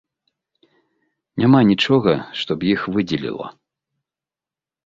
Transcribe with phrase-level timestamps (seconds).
[1.43, 3.47] Няма нічога, што б іх выдзеліла.